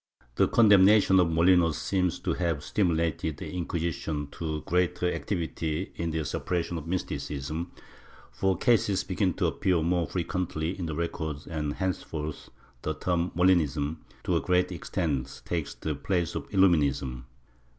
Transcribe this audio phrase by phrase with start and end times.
[0.21, 6.09] ^ The condemnation of Molinos seems to have stimulated the Inquisition to greater activity in
[6.09, 7.71] the suppression of mysticism,
[8.31, 12.49] for cases begin to appear more frequently in the records and hence forth
[12.81, 17.25] the term Mohnism, to a great extent, takes the place of Illu minism.